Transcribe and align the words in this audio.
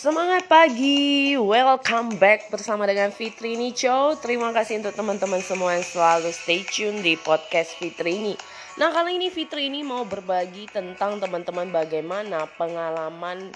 Semangat 0.00 0.48
pagi, 0.48 1.36
welcome 1.36 2.16
back 2.16 2.48
bersama 2.48 2.88
dengan 2.88 3.12
Fitri 3.12 3.52
Nico. 3.52 4.16
Terima 4.16 4.48
kasih 4.48 4.80
untuk 4.80 4.96
teman-teman 4.96 5.44
semua 5.44 5.76
yang 5.76 5.84
selalu 5.84 6.32
stay 6.32 6.64
tune 6.64 7.04
di 7.04 7.20
podcast 7.20 7.76
Fitri 7.76 8.16
ini. 8.16 8.32
Nah 8.80 8.96
kali 8.96 9.20
ini 9.20 9.28
Fitri 9.28 9.68
ini 9.68 9.84
mau 9.84 10.08
berbagi 10.08 10.72
tentang 10.72 11.20
teman-teman 11.20 11.68
bagaimana 11.68 12.48
pengalaman 12.56 13.52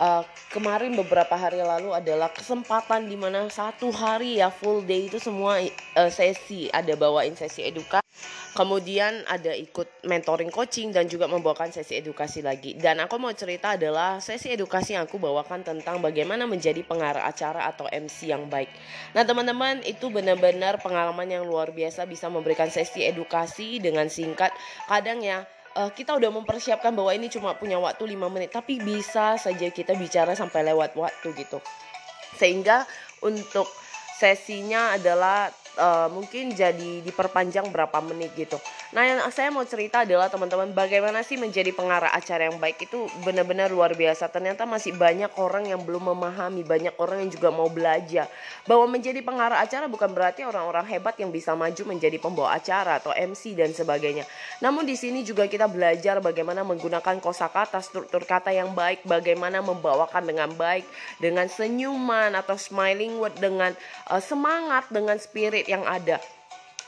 uh, 0.00 0.22
kemarin 0.52 0.96
beberapa 0.96 1.34
hari 1.36 1.60
lalu 1.60 1.92
adalah 1.92 2.32
kesempatan 2.32 3.08
di 3.08 3.16
mana 3.16 3.48
satu 3.48 3.92
hari 3.92 4.40
ya 4.40 4.48
full 4.48 4.84
day 4.84 5.08
itu 5.08 5.20
semua 5.20 5.60
uh, 5.60 6.10
sesi. 6.12 6.68
Ada 6.72 6.96
bawain 6.96 7.36
sesi 7.36 7.64
edukasi 7.64 8.06
kemudian 8.56 9.20
ada 9.28 9.52
ikut 9.52 10.08
mentoring 10.08 10.48
coaching 10.48 10.88
dan 10.88 11.04
juga 11.04 11.28
membawakan 11.28 11.68
sesi 11.68 12.00
edukasi 12.00 12.40
lagi. 12.40 12.72
Dan 12.72 13.04
aku 13.04 13.20
mau 13.20 13.30
cerita 13.36 13.76
adalah 13.76 14.16
sesi 14.24 14.48
edukasi 14.48 14.96
yang 14.96 15.04
aku 15.04 15.20
bawakan 15.20 15.60
tentang 15.60 16.00
bagaimana 16.00 16.48
menjadi 16.48 16.80
pengarah 16.80 17.28
acara 17.28 17.68
atau 17.68 17.84
MC 17.92 18.32
yang 18.32 18.48
baik. 18.48 18.72
Nah 19.12 19.28
teman-teman 19.28 19.84
itu 19.84 20.08
benar-benar 20.08 20.80
pengalaman 20.80 21.28
yang 21.28 21.44
luar 21.44 21.68
biasa 21.76 22.08
bisa 22.08 22.32
memberikan 22.32 22.72
sesi 22.72 23.04
edukasi 23.04 23.76
dengan 23.76 24.08
singkat. 24.08 24.56
Kadang 24.88 25.20
ya 25.20 25.44
uh, 25.76 25.90
kita 25.92 26.16
udah 26.16 26.32
mempersiapkan 26.32 26.96
bahwa 26.96 27.12
ini 27.12 27.28
cuma 27.28 27.52
punya 27.52 27.76
waktu 27.76 28.16
5 28.16 28.32
menit 28.32 28.50
tapi 28.56 28.80
bisa 28.80 29.36
saja 29.36 29.68
kita 29.68 29.92
bicara 29.94 30.32
sampai 30.32 30.64
lewat 30.72 30.96
waktu 30.96 31.36
gitu 31.36 31.60
sehingga 32.36 32.88
untuk 33.20 33.68
sesinya 34.16 34.96
adalah 34.96 35.52
uh, 35.76 36.08
mungkin 36.08 36.52
jadi 36.56 37.04
diperpanjang 37.04 37.68
berapa 37.68 38.00
menit 38.00 38.32
gitu. 38.36 38.56
Nah, 38.96 39.04
yang 39.04 39.20
saya 39.28 39.52
mau 39.52 39.60
cerita 39.60 40.08
adalah 40.08 40.32
teman-teman 40.32 40.72
bagaimana 40.72 41.20
sih 41.20 41.36
menjadi 41.36 41.68
pengarah 41.68 42.16
acara 42.16 42.48
yang 42.48 42.56
baik 42.56 42.88
itu 42.88 43.04
benar-benar 43.28 43.68
luar 43.68 43.92
biasa. 43.92 44.24
Ternyata 44.32 44.64
masih 44.64 44.96
banyak 44.96 45.36
orang 45.36 45.68
yang 45.68 45.84
belum 45.84 46.16
memahami, 46.16 46.64
banyak 46.64 46.96
orang 46.96 47.20
yang 47.20 47.28
juga 47.36 47.52
mau 47.52 47.68
belajar 47.68 48.24
bahwa 48.64 48.88
menjadi 48.88 49.20
pengarah 49.20 49.60
acara 49.60 49.84
bukan 49.84 50.16
berarti 50.16 50.48
orang-orang 50.48 50.88
hebat 50.88 51.12
yang 51.20 51.28
bisa 51.28 51.52
maju 51.52 51.82
menjadi 51.92 52.16
pembawa 52.16 52.56
acara 52.56 52.96
atau 52.96 53.12
MC 53.12 53.52
dan 53.52 53.76
sebagainya. 53.76 54.24
Namun 54.64 54.88
di 54.88 54.96
sini 54.96 55.20
juga 55.20 55.44
kita 55.44 55.68
belajar 55.68 56.16
bagaimana 56.24 56.64
menggunakan 56.64 57.20
kosakata, 57.20 57.84
struktur 57.84 58.24
kata 58.24 58.48
yang 58.56 58.72
baik, 58.72 59.04
bagaimana 59.04 59.60
membawakan 59.60 60.24
dengan 60.24 60.48
baik, 60.56 60.88
dengan 61.20 61.52
senyuman 61.52 62.32
atau 62.32 62.56
smiling 62.56 63.20
word 63.20 63.36
dengan 63.36 63.76
uh, 64.08 64.24
semangat, 64.24 64.88
dengan 64.88 65.20
spirit 65.20 65.68
yang 65.68 65.84
ada. 65.84 66.16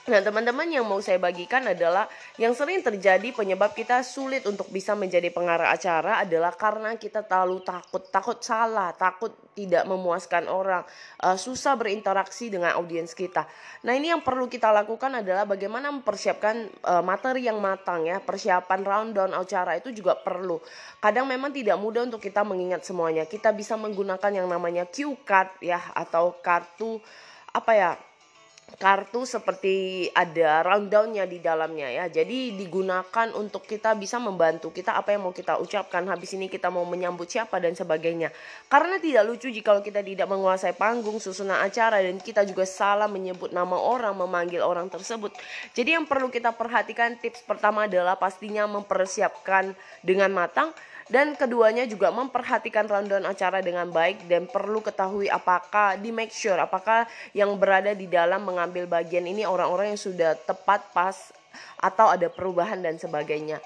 Nah, 0.08 0.24
teman-teman 0.24 0.64
yang 0.72 0.88
mau 0.88 1.04
saya 1.04 1.20
bagikan 1.20 1.68
adalah 1.68 2.08
yang 2.40 2.56
sering 2.56 2.80
terjadi 2.80 3.28
penyebab 3.28 3.76
kita 3.76 4.00
sulit 4.00 4.40
untuk 4.48 4.72
bisa 4.72 4.96
menjadi 4.96 5.28
pengarah 5.28 5.68
acara 5.68 6.24
adalah 6.24 6.56
karena 6.56 6.96
kita 6.96 7.28
terlalu 7.28 7.60
takut, 7.60 8.08
takut 8.08 8.40
salah, 8.40 8.96
takut 8.96 9.36
tidak 9.52 9.84
memuaskan 9.84 10.48
orang, 10.48 10.80
uh, 11.20 11.36
susah 11.36 11.76
berinteraksi 11.76 12.48
dengan 12.48 12.80
audiens 12.80 13.12
kita. 13.12 13.44
Nah, 13.84 13.92
ini 13.92 14.08
yang 14.08 14.24
perlu 14.24 14.48
kita 14.48 14.72
lakukan 14.72 15.20
adalah 15.20 15.44
bagaimana 15.44 15.92
mempersiapkan 15.92 16.72
uh, 16.88 17.04
materi 17.04 17.44
yang 17.44 17.60
matang 17.60 18.08
ya. 18.08 18.16
Persiapan 18.24 18.80
rundown 18.88 19.36
acara 19.36 19.76
itu 19.76 19.92
juga 19.92 20.16
perlu. 20.16 20.56
Kadang 21.04 21.28
memang 21.28 21.52
tidak 21.52 21.76
mudah 21.76 22.08
untuk 22.08 22.24
kita 22.24 22.40
mengingat 22.48 22.80
semuanya. 22.80 23.28
Kita 23.28 23.52
bisa 23.52 23.76
menggunakan 23.76 24.32
yang 24.32 24.48
namanya 24.48 24.88
cue 24.88 25.20
card 25.20 25.60
ya 25.60 25.92
atau 25.92 26.40
kartu 26.40 26.96
apa 27.52 27.72
ya 27.76 27.90
kartu 28.76 29.24
seperti 29.24 30.06
ada 30.12 30.60
rundownnya 30.60 31.24
di 31.24 31.40
dalamnya 31.40 31.88
ya. 31.88 32.04
Jadi 32.12 32.52
digunakan 32.52 33.32
untuk 33.32 33.64
kita 33.64 33.96
bisa 33.96 34.20
membantu 34.20 34.68
kita 34.68 34.92
apa 34.92 35.16
yang 35.16 35.24
mau 35.24 35.32
kita 35.32 35.56
ucapkan. 35.56 36.04
Habis 36.04 36.36
ini 36.36 36.52
kita 36.52 36.68
mau 36.68 36.84
menyambut 36.84 37.24
siapa 37.24 37.56
dan 37.56 37.72
sebagainya. 37.72 38.28
Karena 38.68 39.00
tidak 39.00 39.24
lucu 39.24 39.48
jika 39.48 39.80
kita 39.80 40.04
tidak 40.04 40.28
menguasai 40.28 40.76
panggung 40.76 41.16
susunan 41.16 41.56
acara 41.56 42.04
dan 42.04 42.20
kita 42.20 42.44
juga 42.44 42.68
salah 42.68 43.08
menyebut 43.08 43.56
nama 43.56 43.80
orang 43.80 44.12
memanggil 44.12 44.60
orang 44.60 44.92
tersebut. 44.92 45.32
Jadi 45.72 45.96
yang 45.96 46.04
perlu 46.04 46.28
kita 46.28 46.52
perhatikan 46.52 47.16
tips 47.16 47.48
pertama 47.48 47.88
adalah 47.88 48.20
pastinya 48.20 48.68
mempersiapkan 48.68 49.72
dengan 50.04 50.28
matang 50.36 50.70
dan 51.08 51.32
keduanya 51.34 51.88
juga 51.88 52.12
memperhatikan 52.12 52.84
rundown 52.84 53.24
acara 53.24 53.64
dengan 53.64 53.88
baik 53.88 54.28
dan 54.28 54.44
perlu 54.44 54.84
ketahui 54.84 55.28
apakah 55.32 55.96
di 55.96 56.12
make 56.12 56.32
sure 56.32 56.56
apakah 56.60 57.08
yang 57.32 57.56
berada 57.56 57.96
di 57.96 58.04
dalam 58.04 58.44
mengambil 58.44 58.84
bagian 58.84 59.24
ini 59.24 59.48
orang-orang 59.48 59.96
yang 59.96 60.00
sudah 60.00 60.36
tepat 60.44 60.84
pas 60.92 61.16
atau 61.80 62.12
ada 62.12 62.28
perubahan 62.28 62.78
dan 62.78 63.00
sebagainya. 63.00 63.58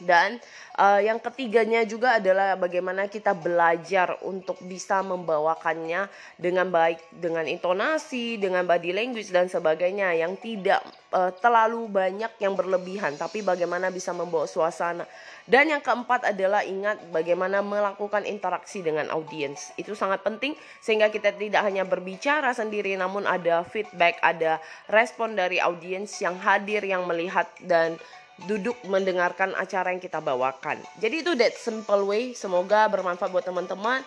Dan 0.00 0.40
uh, 0.80 1.00
yang 1.04 1.20
ketiganya 1.20 1.84
juga 1.84 2.16
adalah 2.16 2.56
bagaimana 2.56 3.06
kita 3.06 3.36
belajar 3.36 4.16
untuk 4.24 4.56
bisa 4.64 5.04
membawakannya 5.04 6.08
dengan 6.40 6.72
baik, 6.72 7.12
dengan 7.12 7.44
intonasi, 7.44 8.40
dengan 8.40 8.64
body 8.64 8.90
language 8.96 9.28
dan 9.28 9.52
sebagainya 9.52 10.16
yang 10.16 10.34
tidak 10.40 10.80
uh, 11.12 11.28
terlalu 11.36 11.86
banyak 11.92 12.32
yang 12.40 12.56
berlebihan, 12.56 13.14
tapi 13.20 13.44
bagaimana 13.44 13.92
bisa 13.92 14.16
membawa 14.16 14.48
suasana. 14.48 15.04
Dan 15.44 15.74
yang 15.74 15.82
keempat 15.82 16.32
adalah 16.32 16.62
ingat 16.62 17.02
bagaimana 17.10 17.60
melakukan 17.60 18.22
interaksi 18.24 18.80
dengan 18.80 19.10
audiens. 19.10 19.74
Itu 19.74 19.92
sangat 19.98 20.22
penting 20.22 20.54
sehingga 20.78 21.10
kita 21.10 21.34
tidak 21.34 21.66
hanya 21.66 21.82
berbicara 21.82 22.54
sendiri 22.54 22.94
namun 22.94 23.26
ada 23.26 23.66
feedback, 23.66 24.22
ada 24.22 24.62
respon 24.86 25.34
dari 25.34 25.58
audiens 25.58 26.14
yang 26.22 26.38
hadir, 26.38 26.80
yang 26.86 27.04
melihat 27.04 27.50
dan 27.60 27.98
duduk 28.46 28.78
mendengarkan 28.88 29.54
acara 29.54 29.94
yang 29.94 30.02
kita 30.02 30.18
bawakan. 30.18 30.80
Jadi 30.98 31.22
itu 31.22 31.32
that 31.38 31.54
simple 31.54 32.06
way. 32.08 32.34
Semoga 32.34 32.88
bermanfaat 32.90 33.30
buat 33.30 33.46
teman-teman. 33.46 34.02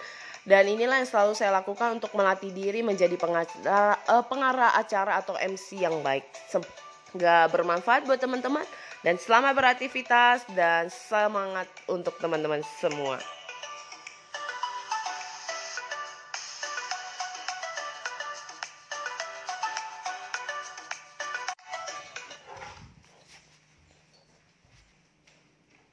Dan 0.45 0.69
inilah 0.69 1.01
yang 1.01 1.09
selalu 1.09 1.33
saya 1.33 1.49
lakukan 1.49 1.97
untuk 1.97 2.13
melatih 2.13 2.53
diri 2.53 2.85
menjadi 2.85 3.17
pengacara, 3.17 3.97
uh, 4.05 4.21
pengarah 4.29 4.77
acara 4.77 5.17
atau 5.17 5.33
MC 5.41 5.81
yang 5.81 6.05
baik. 6.05 6.21
Semoga 6.45 7.49
bermanfaat 7.49 8.05
buat 8.05 8.21
teman-teman. 8.21 8.65
Dan 9.01 9.17
selamat 9.21 9.53
beraktivitas 9.57 10.45
dan 10.53 10.89
semangat 10.89 11.69
untuk 11.89 12.17
teman-teman 12.21 12.61
semua. 12.81 13.21